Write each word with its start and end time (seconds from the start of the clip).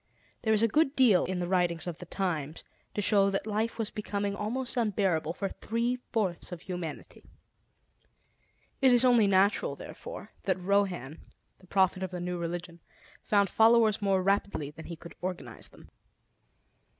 There 0.41 0.53
is 0.55 0.63
a 0.63 0.67
good 0.67 0.95
deal 0.95 1.25
in 1.25 1.37
the 1.37 1.47
writings 1.47 1.85
of 1.85 1.99
the 1.99 2.07
times 2.07 2.63
to 2.95 3.03
show 3.03 3.29
that 3.29 3.45
life 3.45 3.77
was 3.77 3.91
becoming 3.91 4.35
almost 4.35 4.75
unbearable 4.75 5.33
for 5.33 5.47
three 5.49 5.95
fourths 6.11 6.51
of 6.51 6.61
humanity. 6.61 7.23
It 8.81 8.91
is 8.91 9.05
only 9.05 9.27
natural, 9.27 9.75
therefore, 9.75 10.31
that 10.45 10.59
Rohan, 10.59 11.21
the 11.59 11.67
prophet 11.67 12.01
of 12.01 12.09
the 12.09 12.19
new 12.19 12.39
religion, 12.39 12.79
found 13.21 13.47
followers 13.51 14.01
more 14.01 14.23
rapidly 14.23 14.71
than 14.71 14.85
he 14.85 14.95
could 14.95 15.13
organize 15.21 15.69
them. 15.69 15.87